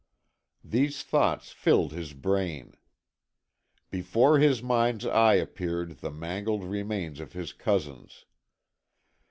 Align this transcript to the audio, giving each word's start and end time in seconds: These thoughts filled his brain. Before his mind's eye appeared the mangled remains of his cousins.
These 0.63 1.03
thoughts 1.03 1.51
filled 1.51 1.91
his 1.91 2.13
brain. 2.13 2.73
Before 3.91 4.39
his 4.39 4.63
mind's 4.63 5.05
eye 5.05 5.35
appeared 5.35 5.99
the 5.99 6.09
mangled 6.09 6.63
remains 6.63 7.19
of 7.19 7.33
his 7.33 7.53
cousins. 7.53 8.25